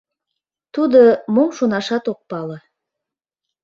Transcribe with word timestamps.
Тудо 0.73 1.01
мом 1.33 1.49
шонашат 1.57 2.05
ок 2.11 2.19
пале. 2.29 2.57